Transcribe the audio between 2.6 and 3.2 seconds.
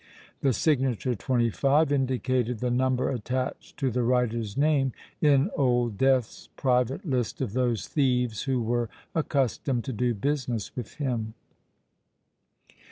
number